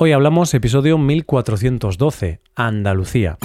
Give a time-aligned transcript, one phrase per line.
[0.00, 3.36] Hoy hablamos episodio 1412, Andalucía.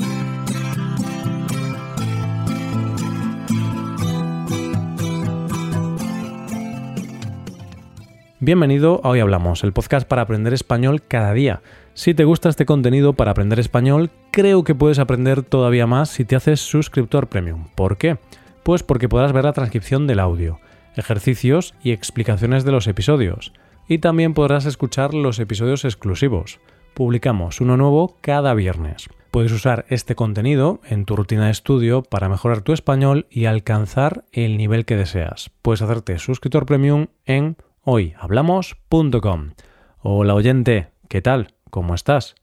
[8.40, 11.64] Bienvenido a Hoy Hablamos, el podcast para aprender español cada día.
[11.96, 16.24] Si te gusta este contenido para aprender español, creo que puedes aprender todavía más si
[16.24, 17.66] te haces suscriptor premium.
[17.74, 18.20] ¿Por qué?
[18.62, 20.60] Pues porque podrás ver la transcripción del audio,
[20.96, 23.54] ejercicios y explicaciones de los episodios
[23.88, 26.60] y también podrás escuchar los episodios exclusivos.
[26.94, 29.10] Publicamos uno nuevo cada viernes.
[29.32, 34.26] Puedes usar este contenido en tu rutina de estudio para mejorar tu español y alcanzar
[34.32, 35.50] el nivel que deseas.
[35.64, 39.54] Puedes hacerte suscriptor premium en hoyhablamos.com.
[39.98, 41.56] Hola oyente, ¿qué tal?
[41.72, 42.36] ¿Cómo estás?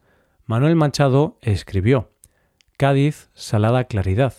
[0.47, 2.11] Manuel Machado escribió
[2.77, 4.35] Cádiz, salada claridad.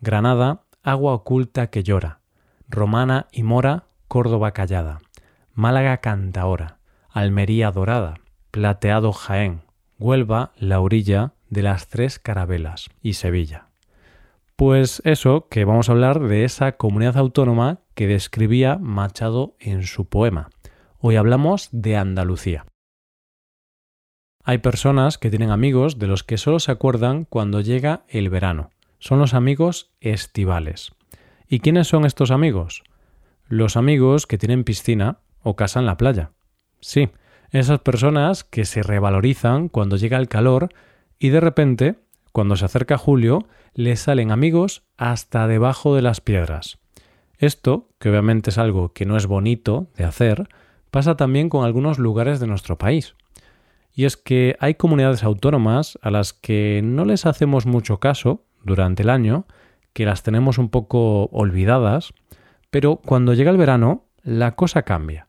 [0.00, 2.20] Granada, agua oculta que llora.
[2.68, 5.00] Romana y Mora, Córdoba callada.
[5.54, 8.18] Málaga Cantaora, Almería Dorada,
[8.50, 9.62] Plateado Jaén,
[10.00, 13.68] Huelva la orilla de las tres carabelas y Sevilla.
[14.56, 20.06] Pues eso, que vamos a hablar de esa comunidad autónoma que describía Machado en su
[20.06, 20.50] poema.
[20.98, 22.66] Hoy hablamos de Andalucía.
[24.42, 28.70] Hay personas que tienen amigos de los que solo se acuerdan cuando llega el verano.
[28.98, 30.92] Son los amigos estivales.
[31.48, 32.82] ¿Y quiénes son estos amigos?
[33.46, 36.32] Los amigos que tienen piscina o casa en la playa.
[36.80, 37.10] Sí,
[37.50, 40.70] esas personas que se revalorizan cuando llega el calor
[41.20, 41.94] y de repente,
[42.32, 46.78] cuando se acerca julio, les salen amigos hasta debajo de las piedras.
[47.38, 50.48] Esto, que obviamente es algo que no es bonito de hacer,
[50.90, 53.14] pasa también con algunos lugares de nuestro país.
[53.94, 59.02] Y es que hay comunidades autónomas a las que no les hacemos mucho caso durante
[59.02, 59.46] el año,
[59.92, 62.12] que las tenemos un poco olvidadas,
[62.70, 65.28] pero cuando llega el verano, la cosa cambia.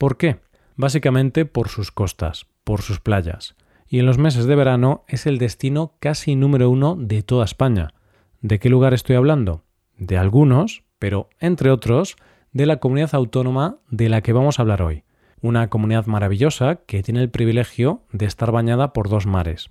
[0.00, 0.38] ¿Por qué?
[0.76, 3.54] Básicamente por sus costas, por sus playas.
[3.86, 7.92] Y en los meses de verano es el destino casi número uno de toda España.
[8.40, 9.62] ¿De qué lugar estoy hablando?
[9.98, 12.16] De algunos, pero entre otros,
[12.50, 15.04] de la comunidad autónoma de la que vamos a hablar hoy.
[15.42, 19.68] Una comunidad maravillosa que tiene el privilegio de estar bañada por dos mares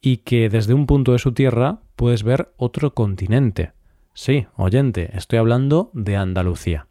[0.00, 3.72] y que desde un punto de su tierra puedes ver otro continente.
[4.14, 6.86] Sí, oyente, estoy hablando de Andalucía.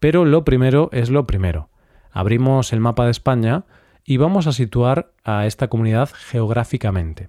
[0.00, 1.68] Pero lo primero es lo primero.
[2.14, 3.64] Abrimos el mapa de España
[4.04, 7.28] y vamos a situar a esta comunidad geográficamente.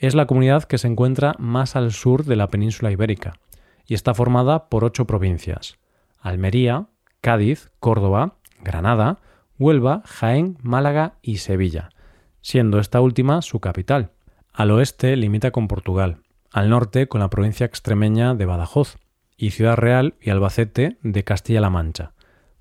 [0.00, 3.38] Es la comunidad que se encuentra más al sur de la península ibérica
[3.86, 5.78] y está formada por ocho provincias.
[6.20, 6.88] Almería,
[7.20, 9.20] Cádiz, Córdoba, Granada,
[9.56, 11.90] Huelva, Jaén, Málaga y Sevilla,
[12.40, 14.10] siendo esta última su capital.
[14.52, 18.98] Al oeste limita con Portugal, al norte con la provincia extremeña de Badajoz
[19.36, 22.14] y Ciudad Real y Albacete de Castilla-La Mancha.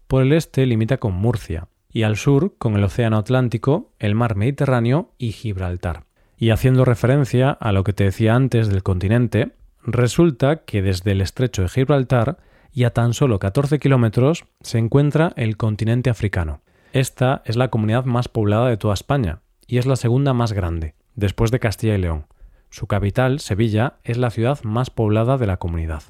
[0.07, 4.37] Por el este limita con Murcia y al sur con el Océano Atlántico, el Mar
[4.37, 6.05] Mediterráneo y Gibraltar.
[6.37, 9.51] Y haciendo referencia a lo que te decía antes del continente,
[9.83, 12.37] resulta que desde el estrecho de Gibraltar
[12.71, 16.61] y a tan solo 14 kilómetros se encuentra el continente africano.
[16.93, 20.95] Esta es la comunidad más poblada de toda España y es la segunda más grande,
[21.15, 22.27] después de Castilla y León.
[22.69, 26.03] Su capital, Sevilla, es la ciudad más poblada de la comunidad.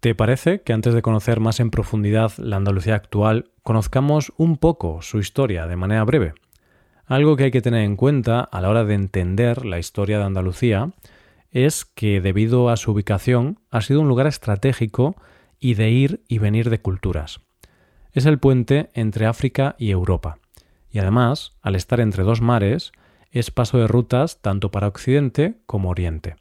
[0.00, 5.00] ¿Te parece que antes de conocer más en profundidad la Andalucía actual, conozcamos un poco
[5.02, 6.34] su historia de manera breve?
[7.06, 10.24] Algo que hay que tener en cuenta a la hora de entender la historia de
[10.24, 10.90] Andalucía
[11.50, 15.16] es que debido a su ubicación ha sido un lugar estratégico
[15.58, 17.40] y de ir y venir de culturas.
[18.12, 20.38] Es el puente entre África y Europa.
[20.90, 22.92] Y además, al estar entre dos mares,
[23.30, 26.36] es paso de rutas tanto para Occidente como Oriente.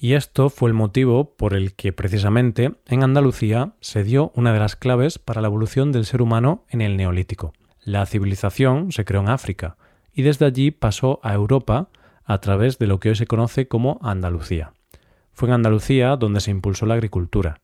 [0.00, 4.60] Y esto fue el motivo por el que precisamente en Andalucía se dio una de
[4.60, 7.52] las claves para la evolución del ser humano en el Neolítico.
[7.82, 9.76] La civilización se creó en África
[10.12, 11.88] y desde allí pasó a Europa
[12.24, 14.72] a través de lo que hoy se conoce como Andalucía.
[15.32, 17.60] Fue en Andalucía donde se impulsó la agricultura,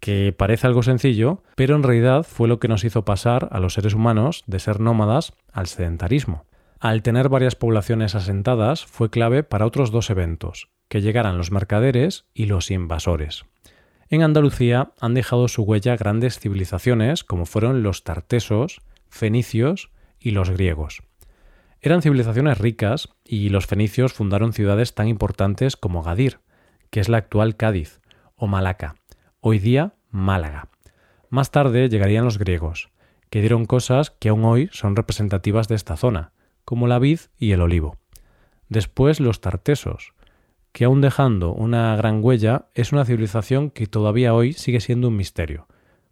[0.00, 3.74] que parece algo sencillo, pero en realidad fue lo que nos hizo pasar a los
[3.74, 6.44] seres humanos de ser nómadas al sedentarismo.
[6.80, 12.26] Al tener varias poblaciones asentadas fue clave para otros dos eventos, que llegaran los mercaderes
[12.34, 13.44] y los invasores.
[14.10, 20.50] En Andalucía han dejado su huella grandes civilizaciones como fueron los tartesos, fenicios y los
[20.50, 21.02] griegos.
[21.80, 26.40] Eran civilizaciones ricas y los fenicios fundaron ciudades tan importantes como Gadir,
[26.90, 28.00] que es la actual Cádiz,
[28.34, 28.96] o Malaca,
[29.40, 30.68] hoy día Málaga.
[31.28, 32.90] Más tarde llegarían los griegos,
[33.30, 36.32] que dieron cosas que aún hoy son representativas de esta zona,
[36.64, 37.98] como la vid y el olivo.
[38.68, 40.14] Después los tartesos,
[40.78, 45.16] que aun dejando una gran huella, es una civilización que todavía hoy sigue siendo un
[45.16, 45.66] misterio,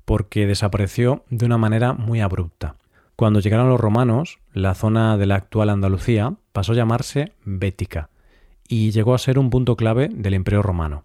[0.04, 2.74] porque desapareció de una manera muy abrupta.
[3.14, 8.10] Cuando llegaron los romanos, la zona de la actual Andalucía pasó a llamarse Bética
[8.66, 11.04] y llegó a ser un punto clave del Imperio Romano.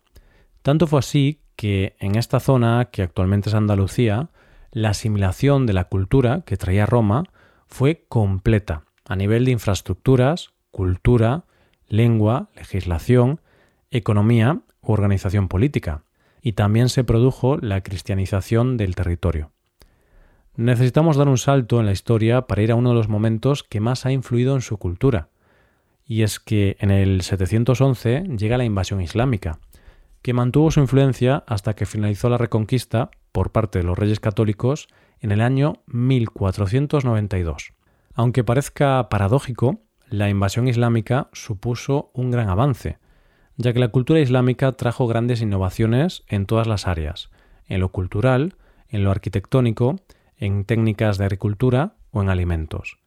[0.64, 4.30] Tanto fue así que en esta zona, que actualmente es Andalucía,
[4.72, 7.26] la asimilación de la cultura que traía Roma
[7.68, 11.44] fue completa a nivel de infraestructuras, cultura,
[11.88, 13.40] lengua, legislación,
[13.92, 16.04] economía u organización política,
[16.42, 19.52] y también se produjo la cristianización del territorio.
[20.56, 23.80] Necesitamos dar un salto en la historia para ir a uno de los momentos que
[23.80, 25.30] más ha influido en su cultura,
[26.04, 29.60] y es que en el 711 llega la invasión islámica,
[30.22, 34.88] que mantuvo su influencia hasta que finalizó la reconquista por parte de los reyes católicos
[35.20, 37.74] en el año 1492.
[38.14, 42.98] Aunque parezca paradójico, la invasión islámica supuso un gran avance,
[43.62, 47.30] ya que la cultura islámica trajo grandes innovaciones en todas las áreas,
[47.68, 48.56] en lo cultural,
[48.90, 50.00] en lo arquitectónico,
[50.38, 52.98] en técnicas de agricultura o en alimentos.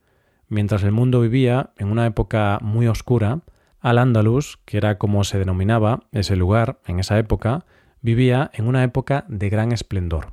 [0.48, 3.40] Mientras el mundo vivía en una época muy oscura,
[3.80, 7.64] Al-Ándalus, que era como se denominaba ese lugar en esa época,
[8.00, 10.32] vivía en una época de gran esplendor.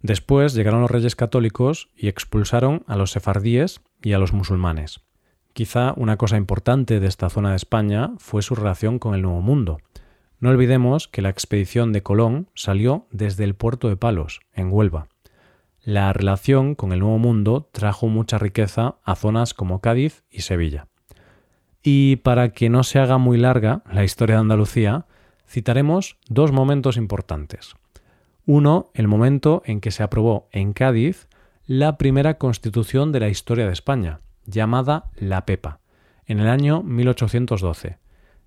[0.00, 5.00] Después llegaron los reyes católicos y expulsaron a los sefardíes y a los musulmanes.
[5.52, 9.42] Quizá una cosa importante de esta zona de España fue su relación con el Nuevo
[9.42, 9.80] Mundo.
[10.40, 15.08] No olvidemos que la expedición de Colón salió desde el puerto de Palos, en Huelva.
[15.82, 20.88] La relación con el Nuevo Mundo trajo mucha riqueza a zonas como Cádiz y Sevilla.
[21.82, 25.06] Y para que no se haga muy larga la historia de Andalucía,
[25.46, 27.74] citaremos dos momentos importantes.
[28.46, 31.28] Uno, el momento en que se aprobó en Cádiz
[31.66, 35.80] la primera constitución de la historia de España, llamada La Pepa,
[36.26, 37.98] en el año 1812.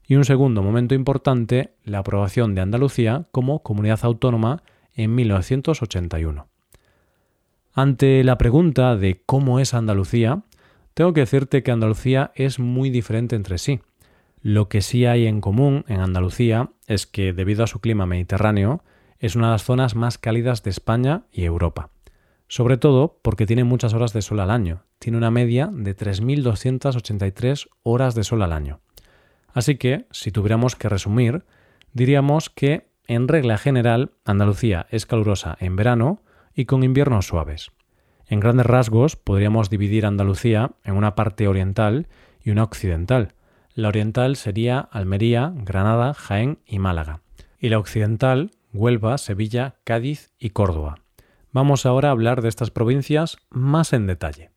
[0.08, 4.64] Y un segundo momento importante, la aprobación de Andalucía como comunidad autónoma
[4.94, 6.48] en 1981.
[7.74, 10.44] Ante la pregunta de cómo es Andalucía,
[10.94, 13.82] tengo que decirte que Andalucía es muy diferente entre sí.
[14.42, 18.84] Lo que sí hay en común en Andalucía es que, debido a su clima mediterráneo,
[19.20, 21.90] es una de las zonas más cálidas de España y Europa.
[22.48, 24.84] Sobre todo porque tiene muchas horas de sol al año.
[25.00, 28.82] Tiene una media de 3.283 horas de sol al año.
[29.54, 31.44] Así que, si tuviéramos que resumir,
[31.94, 36.22] diríamos que, en regla general, Andalucía es calurosa en verano
[36.54, 37.72] y con inviernos suaves.
[38.28, 42.08] En grandes rasgos, podríamos dividir Andalucía en una parte oriental
[42.44, 43.36] y una occidental,
[43.76, 47.20] la oriental sería Almería, Granada, Jaén y Málaga.
[47.60, 51.05] Y la occidental, Huelva, Sevilla, Cádiz y Córdoba.
[51.56, 54.52] Vamos ahora a hablar de estas provincias más en detalle.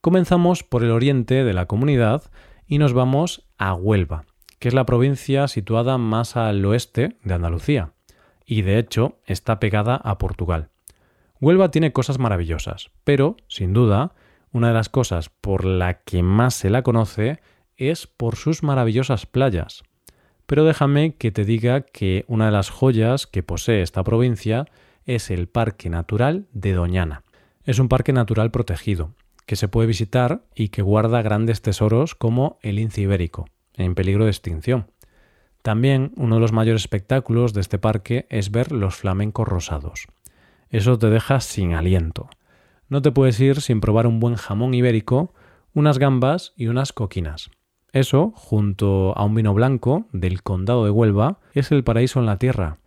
[0.00, 2.30] Comenzamos por el oriente de la comunidad
[2.66, 4.24] y nos vamos a Huelva,
[4.58, 7.92] que es la provincia situada más al oeste de Andalucía,
[8.46, 10.70] y de hecho está pegada a Portugal.
[11.42, 14.14] Huelva tiene cosas maravillosas, pero, sin duda,
[14.50, 17.40] una de las cosas por la que más se la conoce
[17.76, 19.82] es por sus maravillosas playas.
[20.46, 24.64] Pero déjame que te diga que una de las joyas que posee esta provincia
[25.06, 27.24] es el Parque Natural de Doñana.
[27.64, 29.14] Es un parque natural protegido,
[29.46, 34.24] que se puede visitar y que guarda grandes tesoros como el lince ibérico, en peligro
[34.24, 34.90] de extinción.
[35.62, 40.06] También uno de los mayores espectáculos de este parque es ver los flamencos rosados.
[40.70, 42.30] Eso te deja sin aliento.
[42.88, 45.34] No te puedes ir sin probar un buen jamón ibérico,
[45.74, 47.50] unas gambas y unas coquinas.
[47.92, 52.38] Eso, junto a un vino blanco del condado de Huelva, es el paraíso en la
[52.38, 52.78] tierra.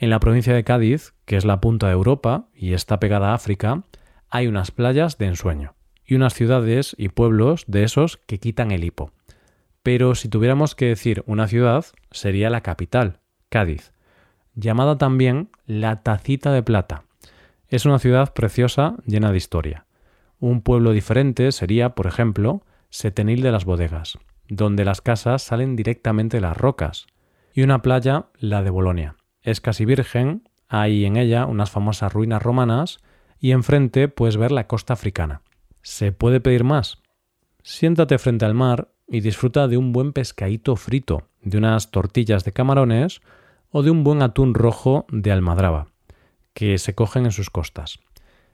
[0.00, 3.34] En la provincia de Cádiz, que es la punta de Europa y está pegada a
[3.34, 3.82] África,
[4.30, 5.74] hay unas playas de ensueño
[6.06, 9.10] y unas ciudades y pueblos de esos que quitan el hipo.
[9.82, 13.92] Pero si tuviéramos que decir una ciudad, sería la capital, Cádiz,
[14.54, 17.02] llamada también la Tacita de Plata.
[17.68, 19.86] Es una ciudad preciosa llena de historia.
[20.38, 24.16] Un pueblo diferente sería, por ejemplo, Setenil de las Bodegas,
[24.48, 27.06] donde las casas salen directamente de las rocas,
[27.52, 29.17] y una playa, la de Bolonia.
[29.48, 32.98] Es casi virgen, hay en ella unas famosas ruinas romanas
[33.40, 35.40] y enfrente puedes ver la costa africana.
[35.80, 37.00] ¿Se puede pedir más?
[37.62, 42.52] Siéntate frente al mar y disfruta de un buen pescadito frito, de unas tortillas de
[42.52, 43.22] camarones
[43.70, 45.86] o de un buen atún rojo de almadraba,
[46.52, 48.00] que se cogen en sus costas.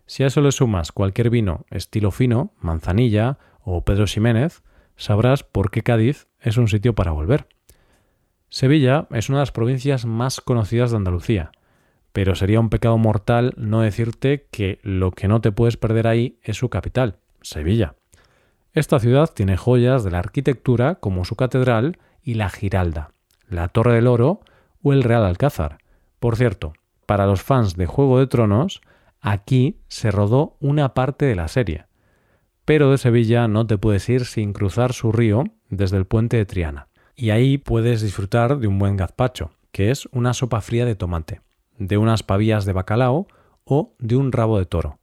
[0.06, 4.62] Si a eso le sumas cualquier vino estilo fino, manzanilla o Pedro Ximénez,
[4.94, 7.48] sabrás por qué Cádiz es un sitio para volver.
[8.54, 11.50] Sevilla es una de las provincias más conocidas de Andalucía,
[12.12, 16.38] pero sería un pecado mortal no decirte que lo que no te puedes perder ahí
[16.40, 17.96] es su capital, Sevilla.
[18.72, 23.10] Esta ciudad tiene joyas de la arquitectura como su catedral y la Giralda,
[23.48, 24.42] la Torre del Oro
[24.84, 25.78] o el Real Alcázar.
[26.20, 26.74] Por cierto,
[27.06, 28.82] para los fans de Juego de Tronos,
[29.20, 31.86] aquí se rodó una parte de la serie.
[32.64, 36.46] pero de Sevilla no te puedes ir sin cruzar su río desde el puente de
[36.46, 36.86] Triana.
[37.16, 41.40] Y ahí puedes disfrutar de un buen gazpacho, que es una sopa fría de tomate,
[41.78, 43.28] de unas pavillas de bacalao
[43.64, 44.98] o de un rabo de toro.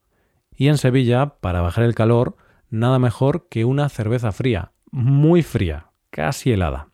[0.56, 2.36] Y en Sevilla, para bajar el calor,
[2.70, 6.90] nada mejor que una cerveza fría, muy fría, casi helada.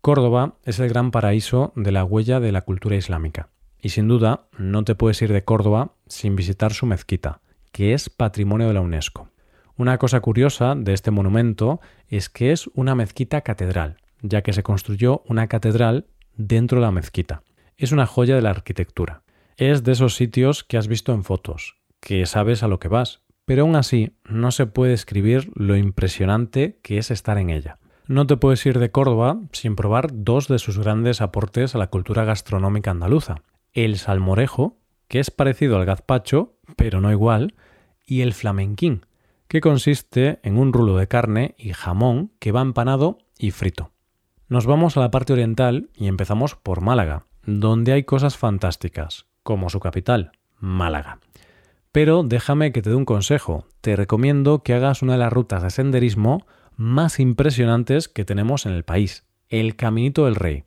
[0.00, 3.48] Córdoba es el gran paraíso de la huella de la cultura islámica.
[3.80, 7.40] Y sin duda, no te puedes ir de Córdoba sin visitar su mezquita,
[7.72, 9.28] que es patrimonio de la UNESCO.
[9.76, 14.62] Una cosa curiosa de este monumento es que es una mezquita catedral, ya que se
[14.62, 16.06] construyó una catedral
[16.36, 17.42] dentro de la mezquita.
[17.76, 19.22] Es una joya de la arquitectura.
[19.56, 23.22] Es de esos sitios que has visto en fotos, que sabes a lo que vas,
[23.44, 27.78] pero aún así no se puede escribir lo impresionante que es estar en ella.
[28.06, 31.88] No te puedes ir de Córdoba sin probar dos de sus grandes aportes a la
[31.88, 33.42] cultura gastronómica andaluza.
[33.72, 37.54] El salmorejo, que es parecido al gazpacho, pero no igual,
[38.06, 39.06] y el flamenquín,
[39.46, 43.92] que consiste en un rulo de carne y jamón que va empanado y frito.
[44.48, 49.68] Nos vamos a la parte oriental y empezamos por Málaga, donde hay cosas fantásticas, como
[49.68, 51.18] su capital, Málaga.
[51.92, 53.66] Pero déjame que te dé un consejo.
[53.82, 58.72] Te recomiendo que hagas una de las rutas de senderismo más impresionantes que tenemos en
[58.72, 60.64] el país, el Caminito del Rey,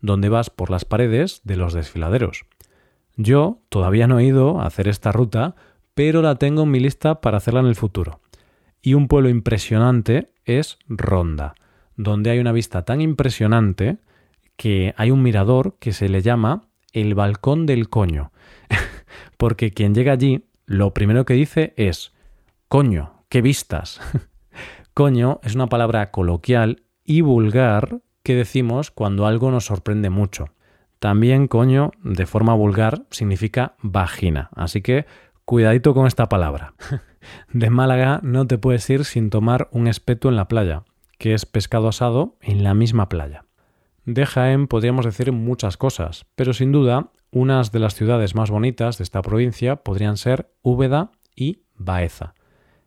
[0.00, 2.44] donde vas por las paredes de los desfiladeros.
[3.16, 5.54] Yo todavía no he ido a hacer esta ruta,
[5.94, 8.20] pero la tengo en mi lista para hacerla en el futuro.
[8.80, 11.54] Y un pueblo impresionante es Ronda,
[11.96, 13.98] donde hay una vista tan impresionante
[14.56, 18.32] que hay un mirador que se le llama el Balcón del Coño,
[19.36, 22.12] porque quien llega allí lo primero que dice es
[22.68, 24.00] coño, qué vistas.
[24.94, 30.50] Coño es una palabra coloquial y vulgar que decimos cuando algo nos sorprende mucho.
[30.98, 35.06] También coño, de forma vulgar, significa vagina, así que
[35.44, 36.74] cuidadito con esta palabra.
[37.52, 40.84] De Málaga no te puedes ir sin tomar un espeto en la playa,
[41.22, 43.44] que es pescado asado en la misma playa.
[44.04, 48.98] De Jaén podríamos decir muchas cosas, pero sin duda unas de las ciudades más bonitas
[48.98, 52.34] de esta provincia podrían ser Úbeda y Baeza.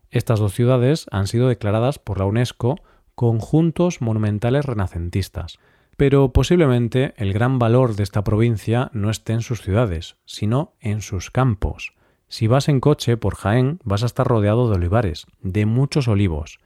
[0.10, 2.76] Estas dos ciudades han sido declaradas por la UNESCO
[3.16, 5.58] conjuntos monumentales renacentistas,
[5.96, 11.02] pero posiblemente el gran valor de esta provincia no esté en sus ciudades, sino en
[11.02, 11.94] sus campos.
[12.28, 16.60] Si vas en coche por Jaén vas a estar rodeado de olivares, de muchos olivos,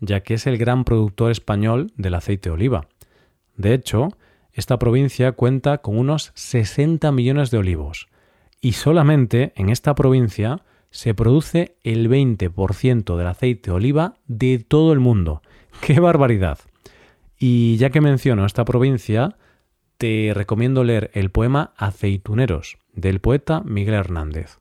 [0.00, 2.88] ya que es el gran productor español del aceite de oliva.
[3.56, 4.08] De hecho,
[4.52, 8.08] esta provincia cuenta con unos 60 millones de olivos,
[8.60, 14.92] y solamente en esta provincia se produce el 20% del aceite de oliva de todo
[14.92, 15.42] el mundo.
[15.80, 16.58] ¡Qué barbaridad!
[17.38, 19.36] Y ya que menciono esta provincia,
[19.98, 24.58] te recomiendo leer el poema Aceituneros del poeta Miguel Hernández,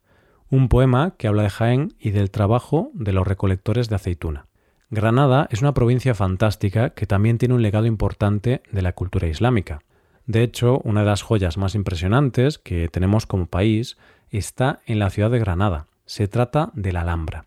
[0.50, 4.48] un poema que habla de Jaén y del trabajo de los recolectores de aceituna.
[4.92, 9.82] Granada es una provincia fantástica que también tiene un legado importante de la cultura islámica.
[10.27, 13.98] De hecho, una de las joyas más impresionantes que tenemos como país
[14.30, 17.46] está en la ciudad de Granada, se trata de la Alhambra.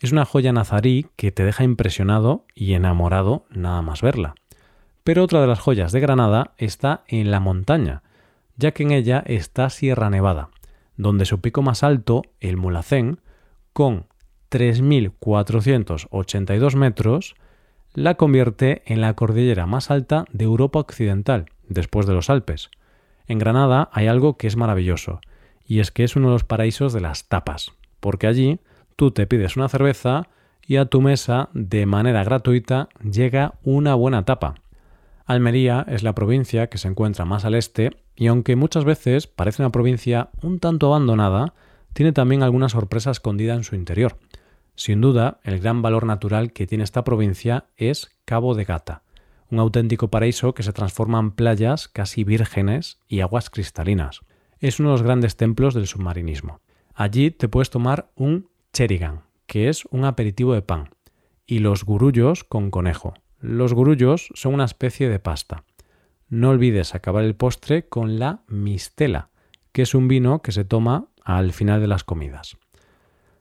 [0.00, 4.34] Es una joya nazarí que te deja impresionado y enamorado nada más verla.
[5.02, 8.02] Pero otra de las joyas de Granada está en la montaña,
[8.56, 10.50] ya que en ella está Sierra Nevada,
[10.96, 13.20] donde su pico más alto, el Mulacén,
[13.72, 14.06] con
[14.50, 17.36] 3.482 metros,
[17.94, 22.70] la convierte en la cordillera más alta de Europa Occidental, después de los Alpes.
[23.26, 25.20] En Granada hay algo que es maravilloso,
[25.64, 27.72] y es que es uno de los paraísos de las tapas
[28.06, 28.60] porque allí
[28.94, 30.28] tú te pides una cerveza
[30.64, 34.54] y a tu mesa de manera gratuita llega una buena tapa.
[35.24, 39.62] Almería es la provincia que se encuentra más al este y aunque muchas veces parece
[39.62, 41.54] una provincia un tanto abandonada,
[41.96, 44.18] tiene también alguna sorpresa escondida en su interior.
[44.74, 49.02] Sin duda, el gran valor natural que tiene esta provincia es Cabo de Gata,
[49.50, 54.20] un auténtico paraíso que se transforma en playas casi vírgenes y aguas cristalinas.
[54.60, 56.60] Es uno de los grandes templos del submarinismo.
[56.92, 60.90] Allí te puedes tomar un cherigan, que es un aperitivo de pan,
[61.46, 63.14] y los gurullos con conejo.
[63.40, 65.64] Los gurullos son una especie de pasta.
[66.28, 69.30] No olvides acabar el postre con la mistela,
[69.72, 72.56] que es un vino que se toma al final de las comidas.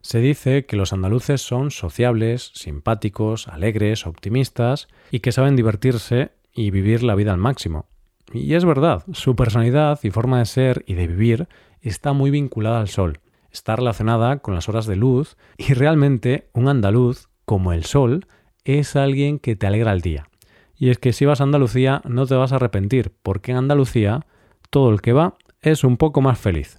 [0.01, 6.71] Se dice que los andaluces son sociables, simpáticos, alegres, optimistas y que saben divertirse y
[6.71, 7.87] vivir la vida al máximo.
[8.33, 11.47] Y es verdad, su personalidad y forma de ser y de vivir
[11.81, 13.19] está muy vinculada al sol
[13.55, 18.27] está relacionada con las horas de luz y realmente un andaluz, como el sol,
[18.63, 20.27] es alguien que te alegra el día.
[20.77, 24.25] Y es que si vas a Andalucía no te vas a arrepentir, porque en Andalucía
[24.69, 26.77] todo el que va es un poco más feliz.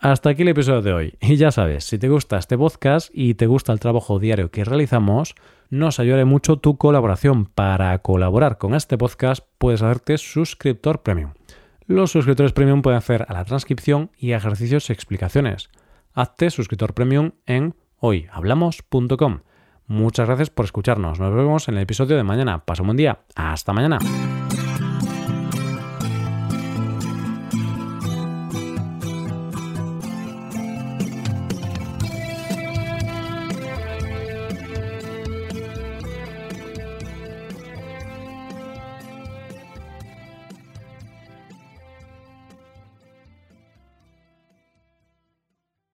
[0.00, 1.18] Hasta aquí el episodio de hoy.
[1.20, 4.64] Y ya sabes, si te gusta este podcast y te gusta el trabajo diario que
[4.64, 5.34] realizamos,
[5.70, 7.46] nos ayudará mucho tu colaboración.
[7.46, 11.32] Para colaborar con este podcast puedes hacerte suscriptor premium.
[11.86, 15.70] Los suscriptores premium pueden hacer a la transcripción y ejercicios y explicaciones.
[16.12, 19.40] Hazte suscriptor premium en hoyhablamos.com.
[19.86, 21.20] Muchas gracias por escucharnos.
[21.20, 22.64] Nos vemos en el episodio de mañana.
[22.64, 23.20] Pasa un buen día.
[23.36, 23.98] Hasta mañana.